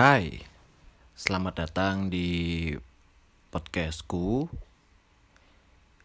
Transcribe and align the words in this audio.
Hai, 0.00 0.40
selamat 1.12 1.60
datang 1.60 2.08
di 2.08 2.72
podcastku. 3.52 4.48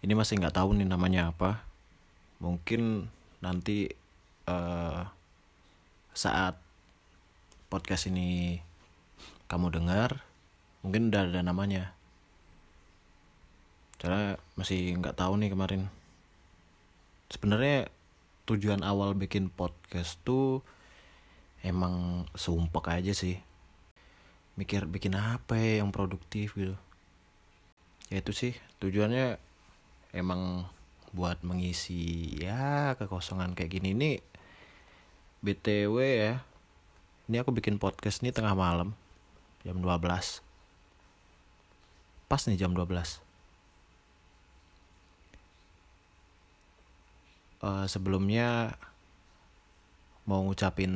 Ini 0.03 0.11
masih 0.11 0.35
nggak 0.35 0.59
tahu 0.59 0.75
nih 0.75 0.83
namanya 0.83 1.31
apa. 1.31 1.63
Mungkin 2.43 3.07
nanti 3.39 3.87
eh, 4.51 5.01
saat 6.11 6.59
podcast 7.71 8.11
ini 8.11 8.59
kamu 9.47 9.71
dengar, 9.79 10.27
mungkin 10.83 11.07
udah 11.07 11.31
ada 11.31 11.39
namanya. 11.39 11.95
Karena 13.95 14.35
masih 14.59 14.99
nggak 14.99 15.15
tahu 15.15 15.39
nih 15.39 15.55
kemarin. 15.55 15.87
Sebenarnya 17.31 17.87
tujuan 18.43 18.83
awal 18.83 19.15
bikin 19.15 19.47
podcast 19.47 20.19
tuh 20.27 20.59
emang 21.63 22.27
sumpek 22.35 22.91
aja 22.91 23.15
sih 23.15 23.44
mikir 24.55 24.87
bikin 24.87 25.15
apa 25.15 25.59
ya 25.59 25.83
yang 25.83 25.91
produktif? 25.91 26.55
gitu. 26.55 26.75
Ya 28.11 28.21
itu 28.23 28.31
sih 28.31 28.53
tujuannya 28.79 29.39
emang 30.15 30.67
buat 31.15 31.39
mengisi 31.47 32.35
ya 32.39 32.95
kekosongan 32.99 33.55
kayak 33.55 33.79
gini. 33.79 33.95
Ini 33.95 34.11
btw 35.45 35.95
ya 36.01 36.33
ini 37.29 37.35
aku 37.37 37.53
bikin 37.53 37.77
podcast 37.77 38.25
nih 38.25 38.33
tengah 38.33 38.57
malam 38.57 38.97
jam 39.61 39.77
12 39.77 40.41
pas 42.25 42.41
nih 42.49 42.57
jam 42.57 42.73
12 42.73 43.25
Eh, 47.65 47.85
sebelumnya 47.89 48.77
mau 50.29 50.45
ngucapin 50.45 50.93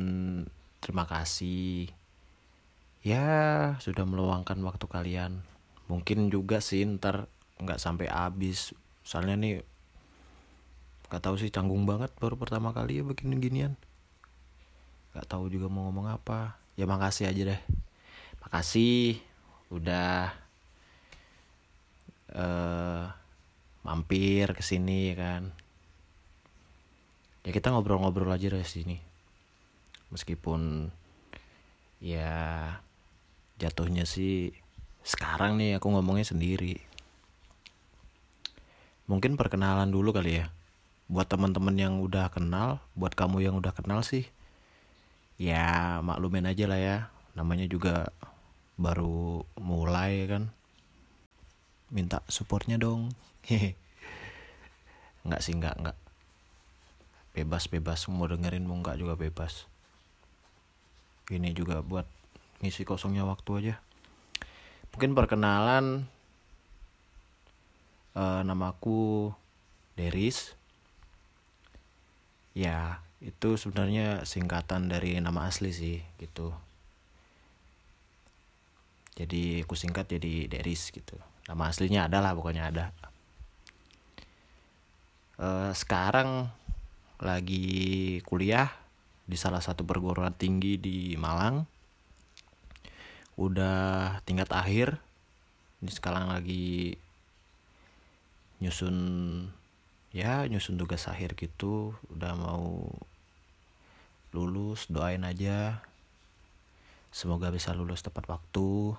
terima 0.78 1.02
kasih 1.02 1.90
ya 3.00 3.24
sudah 3.80 4.04
meluangkan 4.04 4.60
waktu 4.60 4.86
kalian. 4.86 5.40
Mungkin 5.88 6.28
juga 6.30 6.62
sih 6.62 6.84
ntar 6.86 7.26
nggak 7.60 7.80
sampai 7.80 8.06
habis. 8.08 8.76
Soalnya 9.02 9.36
nih 9.40 9.54
nggak 11.10 11.22
tahu 11.26 11.34
sih 11.40 11.50
canggung 11.50 11.88
banget 11.88 12.14
baru 12.22 12.38
pertama 12.38 12.70
kali 12.70 13.00
ya 13.00 13.02
bikin 13.02 13.34
ginian. 13.42 13.74
Nggak 15.12 15.26
tahu 15.26 15.50
juga 15.50 15.66
mau 15.66 15.88
ngomong 15.90 16.12
apa. 16.12 16.60
Ya 16.78 16.86
makasih 16.86 17.28
aja 17.28 17.56
deh. 17.56 17.60
Makasih 18.46 19.18
udah 19.72 20.32
eh 22.30 23.04
mampir 23.82 24.52
ke 24.54 24.62
sini 24.62 25.16
kan. 25.16 25.50
Ya 27.42 27.50
kita 27.50 27.72
ngobrol-ngobrol 27.72 28.30
aja 28.30 28.52
dari 28.52 28.68
sini. 28.68 29.00
Meskipun 30.12 30.92
ya 32.00 32.76
jatuhnya 33.60 34.08
sih 34.08 34.56
sekarang 35.04 35.60
nih 35.60 35.76
aku 35.76 35.92
ngomongnya 35.92 36.24
sendiri. 36.24 36.80
Mungkin 39.04 39.36
perkenalan 39.36 39.92
dulu 39.92 40.16
kali 40.16 40.40
ya. 40.40 40.48
Buat 41.10 41.28
teman-teman 41.28 41.76
yang 41.76 42.00
udah 42.00 42.32
kenal 42.32 42.80
buat 42.96 43.12
kamu 43.12 43.44
yang 43.44 43.58
udah 43.58 43.74
kenal 43.76 44.00
sih 44.00 44.24
ya 45.40 46.00
maklumin 46.00 46.48
aja 46.48 46.64
lah 46.64 46.80
ya. 46.80 46.96
Namanya 47.36 47.68
juga 47.68 48.08
baru 48.80 49.44
mulai 49.60 50.24
kan. 50.24 50.48
Minta 51.92 52.24
supportnya 52.32 52.80
dong. 52.80 53.12
Nggak 55.26 55.42
sih 55.44 55.52
nggak 55.52 55.76
nggak. 55.84 55.98
Bebas 57.36 57.68
bebas 57.68 58.08
mau 58.08 58.24
dengerin 58.24 58.64
mau 58.64 58.80
nggak 58.80 58.96
juga 58.96 59.14
bebas. 59.20 59.68
Ini 61.28 61.52
juga 61.52 61.84
buat 61.84 62.08
ngisi 62.60 62.84
kosongnya 62.84 63.24
waktu 63.24 63.50
aja. 63.60 63.74
Mungkin 64.92 65.16
perkenalan 65.16 66.08
uh, 68.16 68.40
namaku 68.44 69.32
Deris. 69.96 70.56
Ya 72.56 73.00
itu 73.20 73.60
sebenarnya 73.60 74.24
singkatan 74.24 74.88
dari 74.88 75.16
nama 75.20 75.48
asli 75.48 75.72
sih 75.72 75.98
gitu. 76.16 76.52
Jadi 79.16 79.60
aku 79.60 79.76
singkat 79.76 80.08
jadi 80.08 80.48
Deris 80.48 80.88
gitu. 80.88 81.20
Nama 81.44 81.68
aslinya 81.68 82.08
ada 82.08 82.24
lah 82.24 82.32
pokoknya 82.32 82.72
ada. 82.72 82.84
Uh, 85.40 85.72
sekarang 85.72 86.48
lagi 87.20 88.20
kuliah 88.24 88.72
di 89.28 89.36
salah 89.36 89.60
satu 89.60 89.84
perguruan 89.84 90.32
tinggi 90.32 90.80
di 90.80 91.14
Malang. 91.20 91.68
Udah 93.36 94.18
tingkat 94.24 94.50
akhir. 94.50 94.98
Ini 95.82 95.90
sekarang 95.90 96.30
lagi 96.30 96.98
nyusun 98.60 98.96
ya 100.12 100.44
nyusun 100.44 100.76
tugas 100.76 101.08
akhir 101.08 101.38
gitu, 101.38 101.96
udah 102.12 102.36
mau 102.36 102.90
lulus, 104.34 104.90
doain 104.90 105.22
aja. 105.26 105.82
Semoga 107.10 107.50
bisa 107.50 107.74
lulus 107.74 108.02
tepat 108.06 108.26
waktu. 108.30 108.94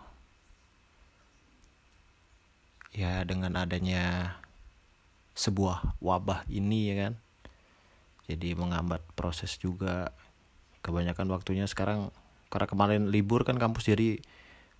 Ya 2.92 3.24
dengan 3.24 3.56
adanya 3.56 4.36
sebuah 5.32 5.96
wabah 6.04 6.44
ini 6.52 6.92
ya 6.92 6.96
kan 7.08 7.14
jadi 8.28 8.56
menghambat 8.56 9.02
proses 9.16 9.56
juga 9.60 10.12
kebanyakan 10.84 11.28
waktunya 11.32 11.66
sekarang 11.68 12.12
karena 12.52 12.68
kemarin 12.68 13.08
libur 13.08 13.48
kan 13.48 13.56
kampus 13.56 13.88
jadi 13.88 14.20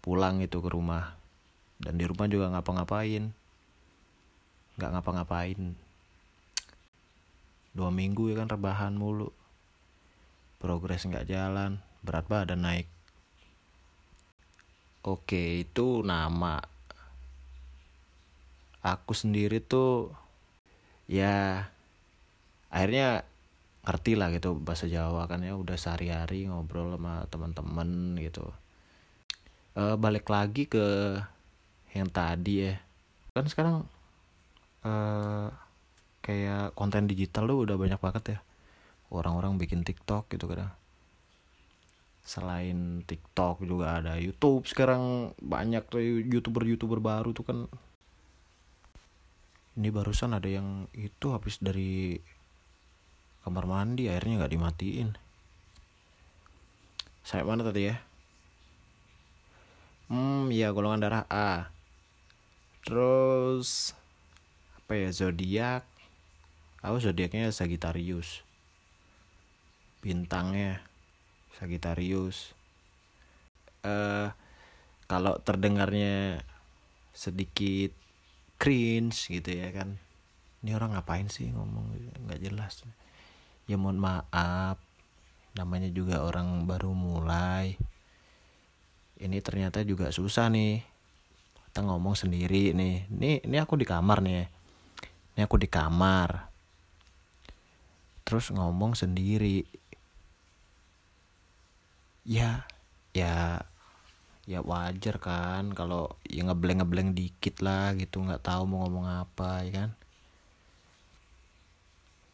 pulang 0.04 0.44
itu 0.44 0.60
ke 0.60 0.68
rumah. 0.68 1.16
Dan 1.80 1.96
di 1.96 2.04
rumah 2.04 2.28
juga 2.28 2.52
ngapa-ngapain. 2.52 3.32
Nggak 4.76 4.92
ngapa-ngapain. 4.92 5.74
Dua 7.72 7.88
minggu 7.88 8.28
ya 8.28 8.44
kan 8.44 8.52
rebahan 8.52 8.92
mulu. 9.00 9.32
Progres 10.60 11.08
nggak 11.08 11.32
jalan 11.32 11.80
berat 12.04 12.28
badan 12.28 12.68
naik. 12.68 12.92
Oke 15.08 15.64
itu 15.64 16.04
nama. 16.04 16.60
Aku 18.84 19.16
sendiri 19.16 19.64
tuh 19.64 20.12
ya 21.08 21.72
akhirnya 22.68 23.24
ngerti 23.82 24.14
lah 24.14 24.30
gitu 24.30 24.62
bahasa 24.62 24.86
Jawa 24.86 25.26
kan 25.26 25.42
ya 25.42 25.58
udah 25.58 25.74
sehari-hari 25.74 26.46
ngobrol 26.46 26.94
sama 26.94 27.26
teman-teman 27.34 28.20
gitu. 28.22 28.46
E, 29.74 29.98
balik 29.98 30.30
lagi 30.30 30.70
ke 30.70 31.18
yang 31.98 32.10
tadi 32.14 32.70
ya. 32.70 32.76
Kan 33.34 33.50
sekarang 33.50 33.76
e, 34.86 34.94
kayak 36.22 36.78
konten 36.78 37.10
digital 37.10 37.50
tuh 37.50 37.66
udah 37.66 37.76
banyak 37.82 37.98
banget 37.98 38.24
ya. 38.38 38.40
Orang-orang 39.10 39.58
bikin 39.58 39.82
TikTok 39.82 40.30
gitu 40.30 40.46
kadang 40.46 40.72
selain 42.22 43.02
TikTok 43.02 43.66
juga 43.66 43.98
ada 43.98 44.14
YouTube 44.22 44.70
sekarang 44.70 45.34
banyak 45.42 45.82
tuh 45.90 46.02
youtuber-youtuber 46.30 47.02
baru 47.02 47.34
tuh 47.34 47.46
kan. 47.46 47.60
Ini 49.72 49.90
barusan 49.90 50.38
ada 50.38 50.46
yang 50.46 50.86
itu 50.94 51.34
habis 51.34 51.58
dari 51.58 52.20
kamar 53.42 53.66
mandi 53.66 54.06
airnya 54.06 54.46
nggak 54.46 54.54
dimatiin. 54.54 55.10
Saya 57.26 57.42
mana 57.42 57.66
tadi 57.66 57.90
ya? 57.90 57.98
Hmm 60.12 60.52
ya 60.54 60.70
golongan 60.76 61.02
darah 61.02 61.26
A. 61.32 61.74
Terus 62.86 63.98
apa 64.78 64.94
ya 64.94 65.10
zodiak? 65.10 65.86
Aku 66.86 66.98
zodiaknya 67.02 67.50
Sagittarius. 67.54 68.46
Bintangnya 70.02 70.82
Sagittarius. 71.58 72.54
Eh 73.82 73.90
uh, 73.90 74.28
kalau 75.10 75.38
terdengarnya 75.42 76.46
sedikit 77.14 77.94
cringe 78.62 79.30
gitu 79.30 79.50
ya 79.50 79.74
kan. 79.74 79.98
Ini 80.62 80.78
orang 80.78 80.94
ngapain 80.94 81.26
sih 81.26 81.50
ngomong? 81.50 81.90
Nggak 82.30 82.42
jelas 82.42 82.86
ya 83.72 83.80
mohon 83.80 84.04
maaf. 84.04 84.76
Namanya 85.56 85.88
juga 85.88 86.28
orang 86.28 86.68
baru 86.68 86.92
mulai. 86.92 87.80
Ini 89.16 89.38
ternyata 89.40 89.88
juga 89.88 90.12
susah 90.12 90.52
nih. 90.52 90.84
Kita 91.72 91.88
ngomong 91.88 92.20
sendiri 92.20 92.76
nih. 92.76 93.08
Ini 93.08 93.32
ini 93.48 93.58
aku 93.64 93.80
di 93.80 93.88
kamar 93.88 94.20
nih. 94.20 94.44
Ini 95.36 95.42
aku 95.48 95.56
di 95.56 95.72
kamar. 95.72 96.52
Terus 98.28 98.52
ngomong 98.52 99.00
sendiri. 99.00 99.64
Ya 102.28 102.68
ya 103.16 103.64
ya 104.48 104.60
wajar 104.66 105.16
kan 105.22 105.72
kalau 105.72 106.16
ya 106.28 106.44
ngebleng 106.44 106.84
ngebleng 106.84 107.10
dikit 107.16 107.64
lah 107.64 107.96
gitu. 107.96 108.20
Nggak 108.20 108.44
tahu 108.44 108.68
mau 108.68 108.84
ngomong 108.84 109.08
apa 109.08 109.64
ya 109.64 109.72
kan 109.72 109.90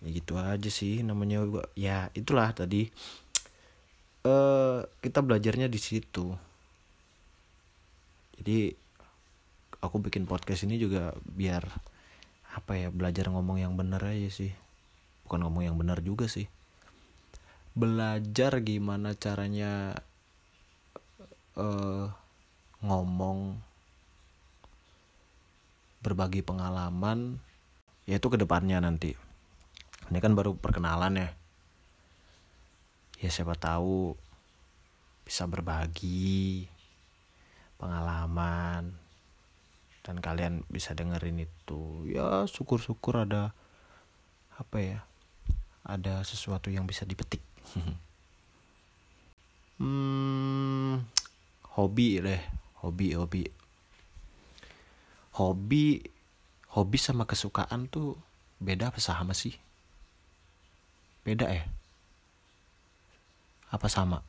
ya 0.03 0.09
gitu 0.13 0.37
aja 0.37 0.69
sih 0.69 1.01
namanya 1.01 1.41
ya 1.73 2.13
itulah 2.13 2.53
tadi. 2.53 2.89
Uh, 4.27 4.83
kita 4.99 5.23
belajarnya 5.23 5.71
di 5.71 5.79
situ. 5.79 6.35
Jadi 8.37 8.75
aku 9.79 10.03
bikin 10.03 10.27
podcast 10.27 10.67
ini 10.67 10.77
juga 10.77 11.15
biar 11.23 11.63
apa 12.57 12.73
ya 12.73 12.89
belajar 12.89 13.29
ngomong 13.29 13.61
yang 13.61 13.73
bener 13.79 14.01
aja 14.03 14.29
sih. 14.29 14.51
Bukan 15.25 15.47
ngomong 15.47 15.63
yang 15.65 15.77
benar 15.79 16.03
juga 16.03 16.27
sih. 16.27 16.45
Belajar 17.77 18.59
gimana 18.65 19.13
caranya 19.13 19.95
uh, 21.57 22.09
ngomong 22.81 23.57
berbagi 26.01 26.45
pengalaman 26.45 27.41
yaitu 28.07 28.31
ke 28.31 28.37
depannya 28.39 28.79
nanti 28.79 29.26
ini 30.07 30.19
kan 30.23 30.33
baru 30.33 30.55
perkenalan 30.55 31.19
ya. 31.19 31.29
Ya 33.19 33.29
siapa 33.33 33.57
tahu 33.57 34.15
bisa 35.27 35.43
berbagi 35.49 36.69
pengalaman 37.75 38.95
dan 40.07 40.15
kalian 40.23 40.63
bisa 40.71 40.95
dengerin 40.95 41.43
itu. 41.43 42.07
Ya 42.07 42.47
syukur-syukur 42.47 43.27
ada 43.27 43.51
apa 44.55 44.77
ya 44.79 44.99
ada 45.83 46.23
sesuatu 46.23 46.71
yang 46.71 46.87
bisa 46.87 47.03
dipetik. 47.03 47.43
Hmm, 49.77 51.05
hobi 51.77 52.17
deh 52.17 52.41
hobi 52.81 53.13
hobi. 53.13 53.45
Hobi 55.37 56.01
hobi 56.73 56.97
sama 56.97 57.29
kesukaan 57.29 57.85
tuh 57.85 58.17
beda 58.57 58.89
apa 58.89 58.97
sama 58.97 59.37
sih 59.37 59.53
beda 61.27 61.51
ya? 61.51 61.67
Apa 63.67 63.91
sama? 63.91 64.23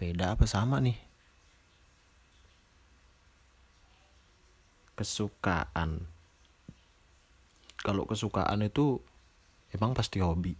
Beda 0.00 0.32
apa 0.32 0.48
sama 0.48 0.80
nih? 0.80 0.96
Kesukaan. 4.96 6.08
Kalau 7.84 8.08
kesukaan 8.08 8.64
itu 8.64 9.04
emang 9.76 9.92
pasti 9.92 10.24
hobi. 10.24 10.56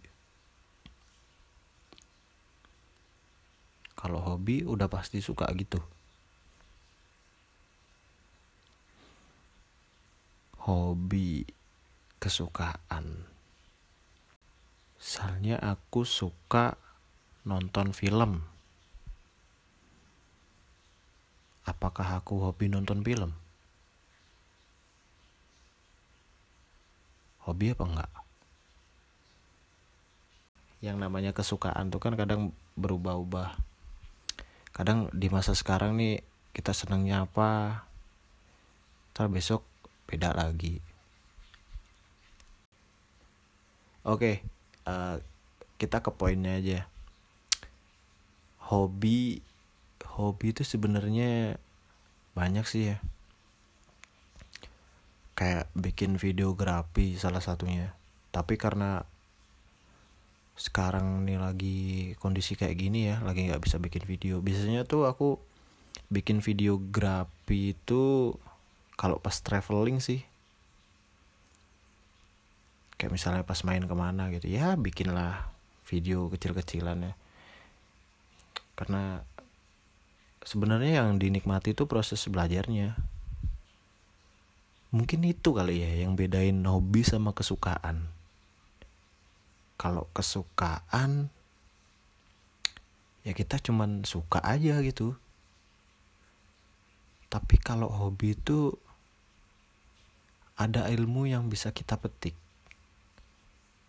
Kalau 3.97 4.21
hobi 4.21 4.61
udah 4.61 4.85
pasti 4.85 5.17
suka 5.17 5.49
gitu. 5.57 5.81
Hobi 10.61 11.41
kesukaan 12.21 13.31
misalnya 15.01 15.57
aku 15.57 16.05
suka 16.05 16.77
nonton 17.41 17.89
film. 17.89 18.45
Apakah 21.65 22.21
aku 22.21 22.45
hobi 22.45 22.69
nonton 22.69 23.01
film? 23.01 23.33
Hobi 27.41 27.73
apa 27.73 27.83
enggak? 27.89 28.11
Yang 30.85 30.97
namanya 31.01 31.31
kesukaan 31.33 31.89
tuh 31.89 31.97
kan 31.97 32.13
kadang 32.13 32.53
berubah-ubah. 32.77 33.57
Kadang 34.69 35.09
di 35.09 35.33
masa 35.33 35.57
sekarang 35.57 35.97
nih 35.97 36.21
kita 36.53 36.77
senangnya 36.77 37.25
apa? 37.25 37.81
Ntar 39.17 39.33
besok 39.33 39.65
beda 40.05 40.37
lagi. 40.37 40.77
Oke 44.05 44.60
uh, 44.91 45.15
kita 45.79 46.03
ke 46.03 46.11
poinnya 46.11 46.59
aja. 46.59 46.79
Hobi 48.67 49.39
hobi 50.19 50.51
itu 50.51 50.67
sebenarnya 50.67 51.55
banyak 52.35 52.65
sih 52.67 52.83
ya. 52.93 52.97
Kayak 55.33 55.71
bikin 55.73 56.19
videografi 56.19 57.15
salah 57.15 57.41
satunya. 57.41 57.95
Tapi 58.29 58.59
karena 58.59 59.07
sekarang 60.59 61.25
nih 61.25 61.39
lagi 61.41 61.79
kondisi 62.21 62.53
kayak 62.53 62.77
gini 62.77 63.09
ya 63.09 63.17
lagi 63.25 63.49
nggak 63.49 63.63
bisa 63.63 63.81
bikin 63.81 64.03
video. 64.05 64.43
Biasanya 64.43 64.85
tuh 64.85 65.09
aku 65.09 65.41
bikin 66.11 66.43
videografi 66.43 67.73
itu 67.73 68.35
kalau 68.99 69.17
pas 69.17 69.33
traveling 69.41 70.03
sih 70.03 70.21
kayak 73.01 73.17
misalnya 73.17 73.41
pas 73.41 73.65
main 73.65 73.81
ke 73.81 73.95
mana 73.97 74.29
gitu 74.29 74.45
ya 74.45 74.77
bikinlah 74.77 75.49
video 75.89 76.29
kecil-kecilan 76.29 77.01
ya. 77.01 77.13
Karena 78.77 79.25
sebenarnya 80.45 81.01
yang 81.01 81.17
dinikmati 81.17 81.73
itu 81.73 81.89
proses 81.89 82.21
belajarnya. 82.29 82.93
Mungkin 84.93 85.25
itu 85.25 85.49
kali 85.49 85.81
ya 85.81 86.05
yang 86.05 86.13
bedain 86.13 86.61
hobi 86.61 87.01
sama 87.01 87.33
kesukaan. 87.33 88.05
Kalau 89.81 90.05
kesukaan 90.13 91.33
ya 93.25 93.33
kita 93.33 93.57
cuman 93.57 94.05
suka 94.05 94.45
aja 94.45 94.77
gitu. 94.85 95.17
Tapi 97.33 97.57
kalau 97.57 97.89
hobi 97.89 98.37
itu 98.37 98.77
ada 100.53 100.85
ilmu 100.85 101.25
yang 101.25 101.49
bisa 101.49 101.73
kita 101.73 101.97
petik 101.97 102.37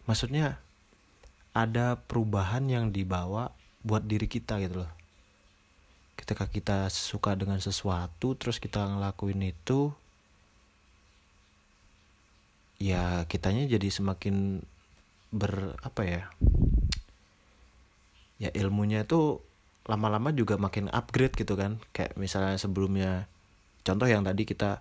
maksudnya 0.07 0.59
ada 1.53 2.01
perubahan 2.01 2.65
yang 2.67 2.91
dibawa 2.91 3.53
buat 3.85 4.09
diri 4.09 4.27
kita 4.27 4.59
gitu 4.65 4.85
loh. 4.85 4.93
Ketika 6.17 6.49
kita 6.49 6.89
suka 6.89 7.37
dengan 7.37 7.61
sesuatu 7.61 8.39
terus 8.39 8.57
kita 8.57 8.81
ngelakuin 8.89 9.43
itu 9.53 9.93
ya 12.81 13.29
kitanya 13.29 13.69
jadi 13.69 13.89
semakin 13.93 14.65
ber 15.33 15.79
apa 15.87 16.03
ya 16.03 16.23
ya 18.43 18.51
ilmunya 18.59 19.07
itu 19.07 19.39
lama-lama 19.87 20.35
juga 20.35 20.57
makin 20.57 20.89
upgrade 20.89 21.37
gitu 21.37 21.55
kan. 21.59 21.83
Kayak 21.93 22.17
misalnya 22.17 22.57
sebelumnya 22.57 23.29
contoh 23.85 24.09
yang 24.09 24.25
tadi 24.25 24.49
kita 24.49 24.81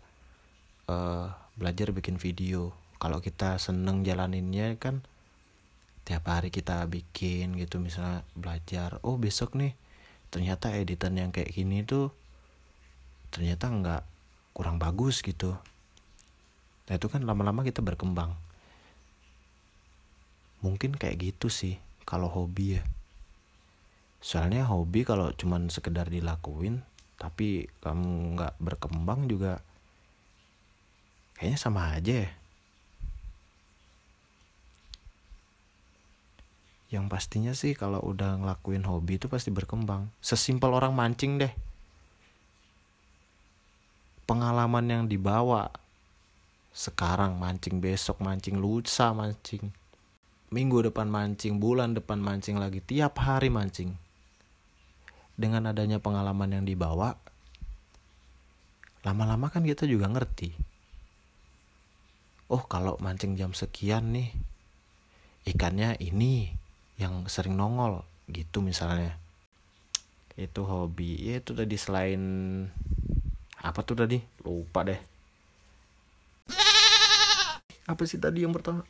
uh, 0.88 1.26
belajar 1.60 1.92
bikin 1.92 2.16
video. 2.16 2.72
Kalau 3.02 3.18
kita 3.18 3.58
seneng 3.58 4.06
jalaninnya 4.06 4.78
kan 4.78 5.02
tiap 6.08 6.28
hari 6.28 6.50
kita 6.50 6.86
bikin 6.90 7.56
gitu 7.58 7.78
misalnya 7.78 8.26
belajar 8.34 8.98
oh 9.06 9.16
besok 9.22 9.58
nih 9.58 9.78
ternyata 10.34 10.74
editan 10.74 11.18
yang 11.20 11.30
kayak 11.30 11.54
gini 11.54 11.86
tuh 11.86 12.10
ternyata 13.30 13.70
nggak 13.70 14.04
kurang 14.56 14.82
bagus 14.82 15.24
gitu 15.24 15.56
Nah 16.92 17.00
itu 17.00 17.08
kan 17.08 17.24
lama-lama 17.24 17.64
kita 17.64 17.80
berkembang. 17.80 18.36
Mungkin 20.60 21.00
kayak 21.00 21.24
gitu 21.24 21.48
sih 21.48 21.80
kalau 22.04 22.28
hobi 22.28 22.76
ya. 22.76 22.84
Soalnya 24.20 24.68
hobi 24.68 25.08
kalau 25.08 25.32
cuman 25.32 25.72
sekedar 25.72 26.12
dilakuin 26.12 26.84
tapi 27.16 27.72
kamu 27.80 28.36
nggak 28.36 28.60
berkembang 28.60 29.30
juga 29.32 29.64
kayaknya 31.40 31.60
sama 31.64 31.96
aja 31.96 32.28
ya. 32.28 32.30
Yang 36.92 37.06
pastinya 37.08 37.54
sih 37.56 37.72
kalau 37.72 38.04
udah 38.04 38.44
ngelakuin 38.44 38.84
hobi 38.84 39.16
itu 39.16 39.32
pasti 39.32 39.48
berkembang. 39.48 40.12
Sesimpel 40.20 40.76
orang 40.76 40.92
mancing 40.92 41.40
deh. 41.40 41.54
Pengalaman 44.28 44.86
yang 44.92 45.04
dibawa 45.08 45.72
sekarang 46.72 47.36
mancing 47.36 47.84
besok 47.84 48.24
mancing 48.24 48.56
lusa 48.56 49.12
mancing 49.12 49.76
minggu 50.56 50.88
depan 50.88 51.12
mancing 51.12 51.60
bulan 51.60 51.92
depan 51.92 52.24
mancing 52.24 52.56
lagi 52.56 52.80
tiap 52.80 53.20
hari 53.20 53.52
mancing 53.52 53.92
dengan 55.36 55.68
adanya 55.68 56.00
pengalaman 56.00 56.56
yang 56.56 56.64
dibawa 56.64 57.20
lama-lama 59.04 59.52
kan 59.52 59.68
kita 59.68 59.84
juga 59.84 60.08
ngerti 60.08 60.56
oh 62.48 62.64
kalau 62.64 62.96
mancing 63.04 63.36
jam 63.36 63.52
sekian 63.52 64.16
nih 64.16 64.32
ikannya 65.44 66.00
ini 66.00 66.56
yang 67.02 67.26
sering 67.26 67.58
nongol 67.58 68.06
gitu 68.30 68.62
misalnya. 68.62 69.18
Itu 70.38 70.70
hobi. 70.70 71.18
Ya 71.18 71.42
itu 71.42 71.58
tadi 71.58 71.74
selain 71.82 72.22
apa 73.58 73.82
tuh 73.82 74.06
tadi? 74.06 74.22
Lupa 74.46 74.86
deh. 74.86 75.02
Apa 77.90 78.06
sih 78.06 78.22
tadi 78.22 78.46
yang 78.46 78.54
pertama? 78.54 78.86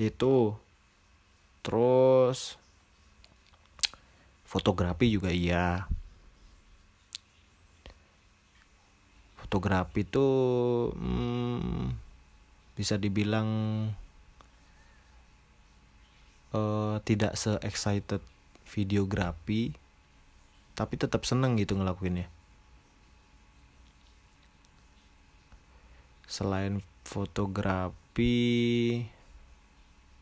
Itu. 0.00 0.56
Terus 1.60 2.56
fotografi 4.48 5.12
juga 5.12 5.28
iya. 5.28 5.84
Fotografi 9.36 10.08
itu 10.08 10.26
hmm, 10.96 11.92
bisa 12.80 12.96
dibilang 12.96 13.48
uh, 16.54 16.98
tidak 17.06 17.38
se 17.38 17.56
excited 17.62 18.22
videografi 18.70 19.74
tapi 20.78 20.96
tetap 20.96 21.28
seneng 21.28 21.60
gitu 21.60 21.76
ngelakuinnya. 21.76 22.24
Selain 26.24 26.80
fotografi 27.04 28.32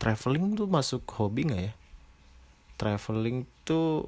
traveling 0.01 0.57
tuh 0.59 0.67
masuk 0.67 1.05
hobi 1.15 1.47
nggak 1.47 1.63
ya? 1.71 1.73
Traveling 2.75 3.47
tuh 3.63 4.03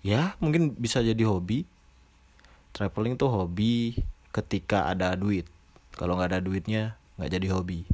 ya 0.00 0.38
mungkin 0.40 0.72
bisa 0.72 1.04
jadi 1.04 1.20
hobi. 1.28 1.68
Traveling 2.72 3.20
tuh 3.20 3.28
hobi 3.28 3.98
ketika 4.32 4.88
ada 4.88 5.12
duit. 5.18 5.44
Kalau 5.92 6.16
nggak 6.16 6.32
ada 6.32 6.40
duitnya 6.40 6.96
nggak 7.20 7.30
jadi 7.36 7.46
hobi. 7.52 7.84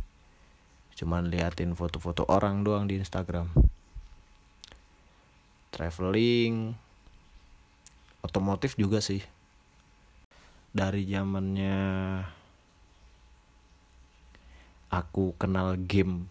Cuman 0.95 1.27
liatin 1.27 1.75
foto-foto 1.75 2.23
orang 2.31 2.63
doang 2.63 2.87
di 2.87 3.03
Instagram 3.03 3.66
traveling 5.71 6.75
otomotif 8.27 8.75
juga 8.75 8.99
sih. 8.99 9.23
Dari 10.75 11.07
zamannya 11.09 11.79
aku 14.91 15.35
kenal 15.39 15.79
game 15.79 16.27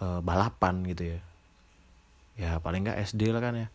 uh, 0.00 0.20
balapan 0.24 0.84
gitu 0.88 1.16
ya. 1.16 1.20
Ya 2.36 2.50
paling 2.60 2.88
nggak 2.88 3.00
SD 3.04 3.32
lah 3.32 3.40
kan 3.44 3.54
ya. 3.56 3.68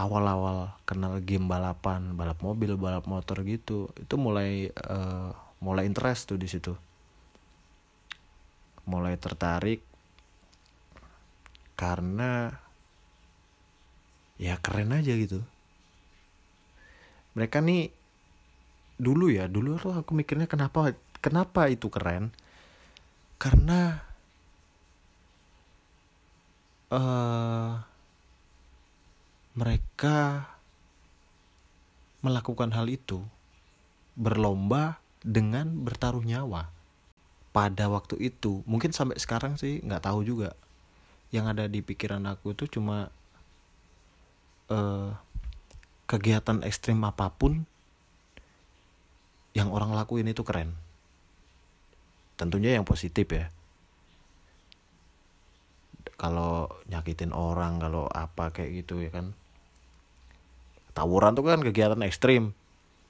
Awal-awal 0.00 0.72
kenal 0.88 1.20
game 1.20 1.44
balapan 1.44 2.16
balap 2.16 2.40
mobil 2.40 2.72
balap 2.80 3.04
motor 3.04 3.44
gitu 3.44 3.92
itu 4.00 4.14
mulai 4.16 4.72
uh, 4.88 5.34
mulai 5.60 5.84
interest 5.84 6.32
tuh 6.32 6.38
di 6.40 6.48
situ. 6.48 6.72
Mulai 8.88 9.20
tertarik 9.20 9.89
karena 11.80 12.60
ya 14.36 14.60
keren 14.60 14.92
aja 14.92 15.16
gitu. 15.16 15.40
Mereka 17.32 17.64
nih 17.64 17.88
dulu 19.00 19.32
ya 19.32 19.48
dulu 19.48 19.80
tuh 19.80 19.96
aku 19.96 20.12
mikirnya 20.12 20.44
kenapa 20.44 20.92
kenapa 21.24 21.72
itu 21.72 21.88
keren? 21.88 22.36
Karena 23.40 24.04
uh, 26.92 27.80
mereka 29.56 30.44
melakukan 32.20 32.76
hal 32.76 32.92
itu 32.92 33.24
berlomba 34.20 35.00
dengan 35.24 35.80
bertaruh 35.80 36.20
nyawa. 36.20 36.68
Pada 37.56 37.88
waktu 37.88 38.20
itu 38.20 38.60
mungkin 38.68 38.92
sampai 38.92 39.16
sekarang 39.16 39.56
sih 39.56 39.80
nggak 39.80 40.04
tahu 40.04 40.28
juga 40.28 40.52
yang 41.30 41.46
ada 41.46 41.70
di 41.70 41.78
pikiran 41.78 42.26
aku 42.26 42.58
itu 42.58 42.66
cuma 42.66 43.14
uh, 44.66 45.14
kegiatan 46.10 46.66
ekstrim 46.66 46.98
apa 47.06 47.30
pun 47.30 47.62
yang 49.54 49.70
orang 49.70 49.94
lakuin 49.94 50.26
itu 50.26 50.42
keren. 50.42 50.74
Tentunya 52.34 52.74
yang 52.74 52.86
positif 52.86 53.30
ya. 53.30 53.46
Kalau 56.18 56.66
nyakitin 56.90 57.30
orang 57.30 57.78
kalau 57.78 58.10
apa 58.10 58.50
kayak 58.50 58.82
gitu 58.82 58.98
ya 58.98 59.10
kan. 59.14 59.30
Tawuran 60.90 61.38
tuh 61.38 61.46
kan 61.46 61.62
kegiatan 61.62 62.02
ekstrim 62.02 62.50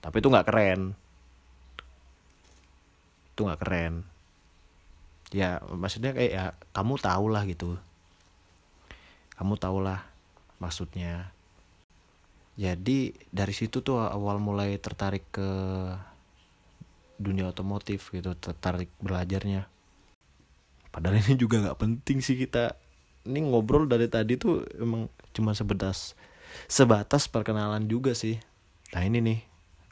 tapi 0.05 0.21
itu 0.21 0.29
nggak 0.29 0.49
keren. 0.49 0.93
Itu 3.33 3.49
nggak 3.49 3.61
keren. 3.65 4.05
Ya 5.33 5.65
maksudnya 5.73 6.13
kayak 6.13 6.33
ya 6.33 6.45
kamu 6.77 7.01
tau 7.01 7.25
lah 7.33 7.49
gitu 7.49 7.81
kamu 9.41 9.57
tau 9.57 9.81
lah 9.81 10.05
maksudnya. 10.61 11.33
Jadi 12.61 13.17
dari 13.33 13.57
situ 13.57 13.81
tuh 13.81 14.05
awal 14.05 14.37
mulai 14.37 14.77
tertarik 14.77 15.25
ke 15.33 15.49
dunia 17.17 17.49
otomotif 17.49 18.13
gitu 18.13 18.37
tertarik 18.37 18.93
belajarnya. 19.01 19.65
Padahal 20.93 21.25
ini 21.25 21.41
juga 21.41 21.65
nggak 21.65 21.81
penting 21.81 22.21
sih 22.21 22.37
kita. 22.37 22.77
Ini 23.25 23.49
ngobrol 23.49 23.89
dari 23.89 24.13
tadi 24.13 24.37
tuh 24.37 24.61
emang 24.77 25.09
cuma 25.33 25.57
sebatas 25.57 26.13
sebatas 26.69 27.25
perkenalan 27.25 27.89
juga 27.89 28.13
sih. 28.13 28.37
Nah 28.93 29.09
ini 29.09 29.25
nih. 29.25 29.41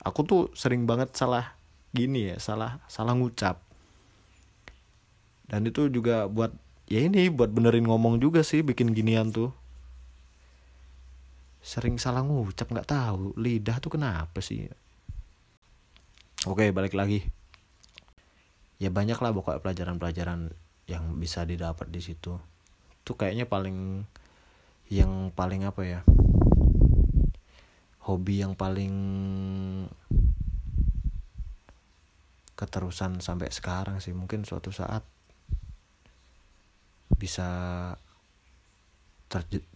Aku 0.05 0.28
tuh 0.28 0.52
sering 0.52 0.85
banget 0.85 1.17
salah 1.17 1.57
gini 1.97 2.28
ya 2.28 2.37
salah 2.37 2.85
salah 2.85 3.17
ngucap. 3.17 3.64
Dan 5.49 5.64
itu 5.64 5.88
juga 5.88 6.28
buat 6.28 6.52
ya 6.88 7.04
ini 7.04 7.28
buat 7.28 7.52
benerin 7.52 7.85
ngomong 7.85 8.16
juga 8.16 8.40
sih 8.40 8.64
bikin 8.64 8.97
ginian 8.97 9.28
tuh. 9.28 9.52
Sering 11.61 12.00
salah 12.00 12.25
ngucap 12.25 12.73
nggak 12.73 12.88
tahu. 12.88 13.37
Lidah 13.37 13.76
tuh 13.76 13.92
kenapa 13.92 14.40
sih? 14.40 14.64
Oke 16.49 16.73
balik 16.73 16.97
lagi. 16.97 17.28
Ya 18.80 18.88
banyak 18.88 19.21
lah 19.21 19.35
pokoknya 19.37 19.61
pelajaran-pelajaran 19.61 20.54
yang 20.88 21.04
bisa 21.21 21.45
didapat 21.45 21.92
di 21.92 22.00
situ. 22.00 22.40
Itu 23.04 23.12
kayaknya 23.21 23.45
paling 23.45 24.09
yang 24.88 25.28
paling 25.37 25.68
apa 25.68 25.83
ya? 25.85 26.00
Hobi 28.09 28.40
yang 28.40 28.57
paling 28.57 28.95
keterusan 32.57 33.21
sampai 33.21 33.52
sekarang 33.52 34.00
sih. 34.00 34.16
Mungkin 34.16 34.49
suatu 34.49 34.73
saat 34.73 35.04
bisa 37.17 37.49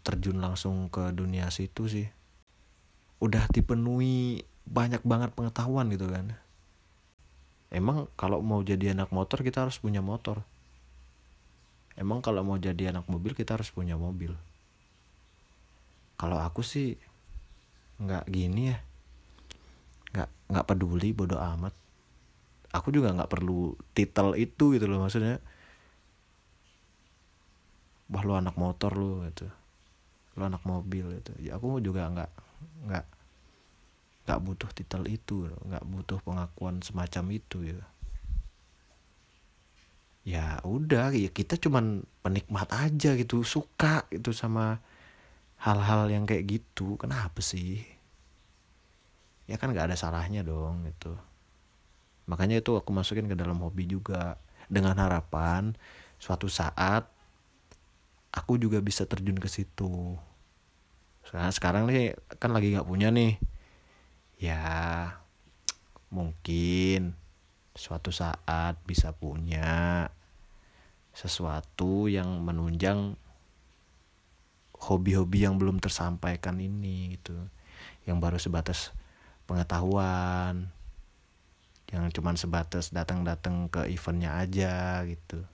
terjun 0.04 0.40
langsung 0.40 0.88
ke 0.88 1.12
dunia 1.12 1.48
situ 1.52 1.88
sih. 1.88 2.08
Udah 3.20 3.46
dipenuhi 3.52 4.44
banyak 4.66 5.04
banget 5.04 5.30
pengetahuan 5.36 5.92
gitu 5.92 6.08
kan. 6.08 6.36
Emang 7.72 8.08
kalau 8.20 8.44
mau 8.44 8.60
jadi 8.60 8.92
anak 8.92 9.08
motor 9.12 9.40
kita 9.40 9.64
harus 9.64 9.80
punya 9.80 10.04
motor. 10.04 10.44
Emang 11.96 12.24
kalau 12.24 12.40
mau 12.44 12.56
jadi 12.56 12.92
anak 12.92 13.08
mobil 13.08 13.36
kita 13.36 13.56
harus 13.56 13.68
punya 13.72 13.96
mobil. 14.00 14.32
Kalau 16.16 16.40
aku 16.40 16.64
sih 16.64 16.96
nggak 18.00 18.28
gini 18.28 18.72
ya. 18.72 18.78
Nggak 20.12 20.28
nggak 20.52 20.66
peduli 20.68 21.12
bodoh 21.12 21.40
amat. 21.40 21.72
Aku 22.72 22.88
juga 22.88 23.12
nggak 23.12 23.28
perlu 23.28 23.76
titel 23.92 24.32
itu 24.40 24.72
gitu 24.72 24.88
loh 24.88 25.04
maksudnya 25.04 25.40
wah 28.12 28.22
lu 28.22 28.36
anak 28.36 28.54
motor 28.60 28.92
lu 28.92 29.24
gitu. 29.32 29.48
Lu 30.36 30.42
anak 30.44 30.62
mobil 30.68 31.08
gitu. 31.18 31.32
Ya 31.40 31.56
aku 31.56 31.80
juga 31.80 32.12
nggak 32.12 32.30
nggak 32.92 33.06
nggak 34.22 34.40
butuh 34.44 34.70
titel 34.70 35.02
itu 35.08 35.48
nggak 35.48 35.82
butuh 35.88 36.20
pengakuan 36.20 36.84
semacam 36.84 37.24
itu 37.32 37.58
ya. 37.64 37.80
Ya 40.22 40.46
udah 40.62 41.10
ya 41.10 41.32
kita 41.32 41.58
cuman 41.58 42.04
penikmat 42.20 42.68
aja 42.70 43.16
gitu. 43.16 43.42
Suka 43.42 44.06
itu 44.12 44.30
sama 44.30 44.78
hal-hal 45.58 46.12
yang 46.12 46.28
kayak 46.28 46.46
gitu. 46.46 47.00
Kenapa 47.00 47.40
sih? 47.42 47.82
Ya 49.50 49.58
kan 49.58 49.74
nggak 49.74 49.90
ada 49.90 49.96
salahnya 49.98 50.46
dong 50.46 50.86
gitu. 50.86 51.18
Makanya 52.30 52.62
itu 52.62 52.78
aku 52.78 52.94
masukin 52.94 53.26
ke 53.26 53.34
dalam 53.34 53.58
hobi 53.58 53.88
juga. 53.88 54.38
Dengan 54.72 54.96
harapan 54.96 55.76
suatu 56.16 56.48
saat 56.48 57.11
aku 58.32 58.56
juga 58.56 58.80
bisa 58.80 59.04
terjun 59.04 59.36
ke 59.36 59.46
situ. 59.46 60.16
Sekarang 61.22 61.52
sekarang 61.52 61.82
nih 61.86 62.16
kan 62.40 62.50
lagi 62.50 62.72
nggak 62.72 62.88
punya 62.88 63.12
nih. 63.12 63.36
Ya 64.40 64.64
mungkin 66.08 67.14
suatu 67.76 68.10
saat 68.10 68.80
bisa 68.88 69.12
punya 69.12 70.08
sesuatu 71.12 72.08
yang 72.08 72.40
menunjang 72.40 73.14
hobi-hobi 74.82 75.46
yang 75.46 75.60
belum 75.60 75.78
tersampaikan 75.78 76.58
ini 76.58 77.20
gitu. 77.20 77.36
Yang 78.08 78.16
baru 78.18 78.38
sebatas 78.40 78.90
pengetahuan 79.46 80.72
yang 81.92 82.08
cuman 82.08 82.40
sebatas 82.40 82.88
datang-datang 82.88 83.68
ke 83.68 83.84
eventnya 83.92 84.40
aja 84.40 85.04
gitu 85.04 85.44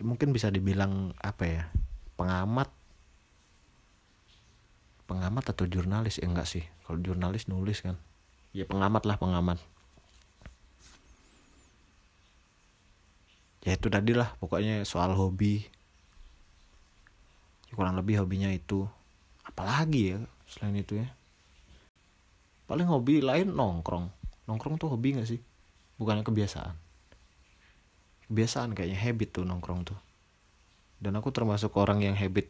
mungkin 0.00 0.32
bisa 0.32 0.48
dibilang 0.48 1.12
apa 1.20 1.44
ya 1.46 1.62
pengamat. 2.16 2.68
Pengamat 5.06 5.44
atau 5.52 5.66
jurnalis? 5.66 6.22
Ya 6.22 6.28
enggak 6.28 6.48
sih. 6.48 6.64
Kalau 6.86 7.00
jurnalis 7.00 7.46
nulis 7.46 7.82
kan. 7.84 7.98
Ya 8.50 8.66
pengamat 8.66 9.06
lah 9.06 9.16
pengamat. 9.20 9.58
Ya 13.60 13.76
itu 13.76 13.92
tadi 13.92 14.16
lah 14.16 14.34
pokoknya 14.40 14.82
soal 14.88 15.12
hobi. 15.12 15.68
Ya, 17.68 17.72
kurang 17.76 17.94
lebih 18.00 18.18
hobinya 18.24 18.48
itu. 18.50 18.88
Apalagi 19.44 20.16
ya 20.16 20.18
selain 20.48 20.80
itu 20.80 20.98
ya. 20.98 21.08
Paling 22.66 22.86
hobi 22.86 23.20
lain 23.20 23.52
nongkrong. 23.52 24.08
Nongkrong 24.46 24.78
tuh 24.78 24.90
hobi 24.90 25.18
gak 25.18 25.28
sih? 25.28 25.42
Bukannya 25.98 26.24
kebiasaan 26.24 26.89
kebiasaan 28.30 28.78
kayaknya 28.78 29.10
habit 29.10 29.28
tuh 29.34 29.42
nongkrong 29.42 29.90
tuh. 29.90 29.98
Dan 31.02 31.18
aku 31.18 31.34
termasuk 31.34 31.74
orang 31.74 31.98
yang 31.98 32.14
habit 32.14 32.46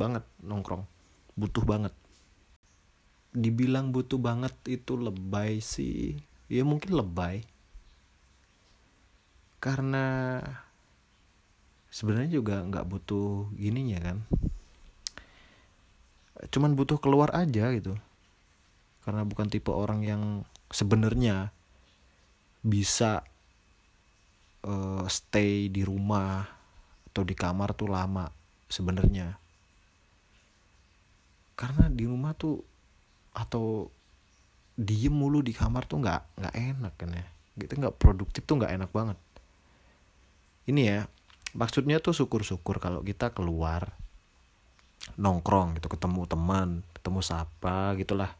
banget 0.00 0.24
nongkrong. 0.40 0.88
Butuh 1.36 1.60
banget. 1.68 1.92
Dibilang 3.36 3.92
butuh 3.92 4.16
banget 4.16 4.56
itu 4.64 4.96
lebay 4.96 5.60
sih. 5.60 6.16
Ya 6.48 6.64
mungkin 6.64 6.96
lebay. 6.96 7.44
Karena 9.60 10.40
sebenarnya 11.92 12.40
juga 12.40 12.64
nggak 12.64 12.88
butuh 12.88 13.52
gininya 13.60 14.00
kan. 14.00 14.18
Cuman 16.48 16.72
butuh 16.72 16.96
keluar 16.96 17.28
aja 17.36 17.76
gitu. 17.76 17.92
Karena 19.04 19.20
bukan 19.28 19.52
tipe 19.52 19.68
orang 19.68 20.00
yang 20.00 20.48
sebenarnya 20.72 21.52
bisa 22.64 23.26
uh, 24.64 25.04
stay 25.06 25.70
di 25.70 25.86
rumah 25.86 26.42
atau 27.12 27.22
di 27.22 27.34
kamar 27.34 27.74
tuh 27.74 27.90
lama 27.90 28.26
sebenarnya. 28.66 29.36
Karena 31.58 31.90
di 31.90 32.06
rumah 32.06 32.34
tuh 32.34 32.62
atau 33.34 33.90
diem 34.78 35.10
mulu 35.10 35.42
di 35.42 35.50
kamar 35.50 35.86
tuh 35.86 36.02
nggak 36.02 36.22
nggak 36.38 36.54
enak 36.54 36.94
kan 36.94 37.10
ya. 37.14 37.26
Gitu 37.58 37.72
nggak 37.74 37.98
produktif 37.98 38.42
tuh 38.46 38.58
nggak 38.58 38.74
enak 38.78 38.90
banget. 38.94 39.18
Ini 40.70 40.82
ya 40.82 41.00
maksudnya 41.56 41.98
tuh 41.98 42.12
syukur-syukur 42.12 42.78
kalau 42.78 43.00
kita 43.00 43.32
keluar 43.32 43.96
nongkrong 45.16 45.80
gitu 45.80 45.88
ketemu 45.88 46.28
teman 46.28 46.68
ketemu 46.94 47.20
siapa 47.24 47.96
gitulah. 47.98 48.30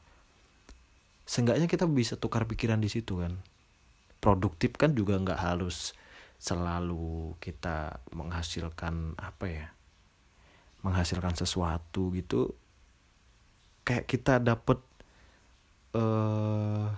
Seenggaknya 1.29 1.69
kita 1.69 1.85
bisa 1.85 2.17
tukar 2.17 2.49
pikiran 2.49 2.81
di 2.81 2.89
situ 2.89 3.21
kan. 3.21 3.37
Produktif 4.19 4.75
kan 4.79 4.95
juga 4.95 5.19
nggak 5.19 5.39
harus 5.39 5.99
selalu 6.39 7.35
kita 7.43 7.99
menghasilkan 8.15 9.19
apa 9.19 9.47
ya 9.51 9.67
menghasilkan 10.87 11.35
sesuatu 11.35 12.15
gitu 12.15 12.55
kayak 13.83 14.07
kita 14.07 14.39
dapet 14.39 14.79
uh, 15.99 16.95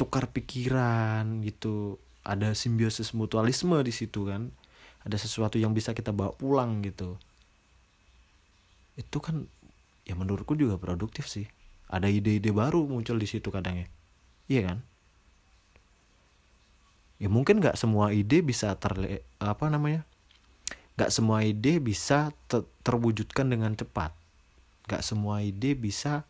tukar 0.00 0.32
pikiran 0.32 1.44
gitu. 1.44 2.00
Ada 2.24 2.56
simbiosis 2.56 3.12
mutualisme 3.12 3.76
di 3.84 3.92
situ 3.92 4.24
kan. 4.24 4.48
Ada 5.04 5.20
sesuatu 5.20 5.60
yang 5.60 5.76
bisa 5.76 5.92
kita 5.92 6.16
bawa 6.16 6.32
pulang 6.32 6.80
gitu. 6.80 7.20
Itu 8.96 9.20
kan 9.20 9.44
ya 10.08 10.16
menurutku 10.16 10.56
juga 10.56 10.80
produktif 10.80 11.28
sih. 11.28 11.44
Ada 11.92 12.08
ide-ide 12.08 12.48
baru 12.48 12.88
muncul 12.88 13.20
di 13.20 13.28
situ 13.28 13.52
kadang 13.52 13.84
ya. 13.84 13.88
Iya 14.48 14.62
kan 14.72 14.78
ya 17.22 17.30
mungkin 17.30 17.62
nggak 17.62 17.78
semua 17.78 18.10
ide 18.10 18.42
bisa 18.42 18.74
terle 18.78 19.22
apa 19.38 19.70
namanya? 19.70 20.02
Nggak 20.98 21.10
semua 21.10 21.42
ide 21.42 21.82
bisa 21.82 22.30
ter 22.50 22.66
terwujudkan 22.82 23.50
dengan 23.50 23.74
cepat. 23.74 24.14
Nggak 24.86 25.02
semua 25.02 25.42
ide 25.42 25.74
bisa 25.74 26.26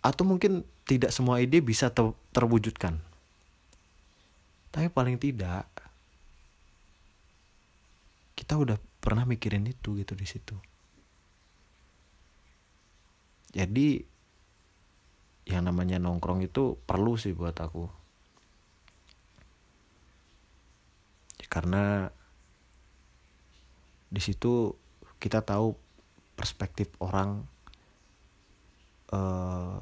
atau 0.00 0.22
mungkin 0.22 0.62
tidak 0.86 1.10
semua 1.10 1.42
ide 1.42 1.58
bisa 1.60 1.90
ter 1.90 2.12
terwujudkan. 2.30 3.00
Tapi 4.70 4.92
paling 4.92 5.16
tidak 5.16 5.66
kita 8.36 8.54
udah 8.60 8.76
pernah 9.00 9.24
mikirin 9.24 9.64
itu 9.66 9.96
gitu 9.96 10.12
di 10.12 10.28
situ. 10.28 10.54
Jadi 13.56 14.04
yang 15.48 15.64
namanya 15.64 15.96
nongkrong 15.96 16.44
itu 16.44 16.76
perlu 16.84 17.16
sih 17.16 17.32
buat 17.32 17.56
aku 17.56 18.05
karena 21.46 22.10
di 24.10 24.20
situ 24.22 24.74
kita 25.18 25.42
tahu 25.42 25.74
perspektif 26.36 26.92
orang 27.00 27.48
uh, 29.10 29.80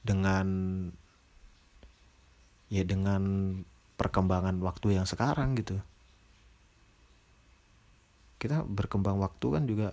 dengan 0.00 0.46
ya 2.70 2.86
dengan 2.86 3.22
perkembangan 3.98 4.56
waktu 4.62 4.96
yang 4.96 5.04
sekarang 5.04 5.58
gitu. 5.58 5.76
Kita 8.40 8.64
berkembang 8.64 9.20
waktu 9.20 9.46
kan 9.52 9.64
juga 9.68 9.88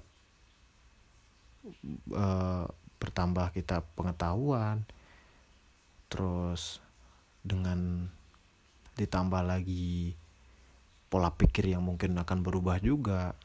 uh, 2.16 2.66
bertambah 3.02 3.52
kita 3.52 3.84
pengetahuan. 3.98 4.88
Terus 6.08 6.80
dengan 7.44 8.08
ditambah 8.96 9.44
lagi 9.44 10.16
pola 11.08 11.32
pikir 11.32 11.72
yang 11.72 11.84
mungkin 11.84 12.20
akan 12.20 12.44
berubah 12.44 12.80
juga 12.84 13.36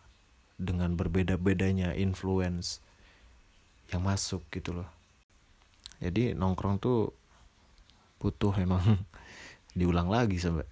dengan 0.58 0.94
berbeda-bedanya 0.94 1.94
influence 1.94 2.82
yang 3.90 4.02
masuk 4.02 4.42
gitu 4.50 4.82
loh. 4.82 4.88
Jadi 6.02 6.34
nongkrong 6.34 6.82
tuh 6.82 7.14
butuh 8.18 8.54
emang 8.58 8.82
diulang 9.78 10.10
lagi 10.10 10.38
sampai. 10.38 10.66